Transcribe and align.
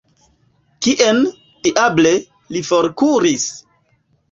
Kien, 0.85 1.19
diable, 1.67 2.15
li 2.57 2.65
forkuris? 2.73 3.49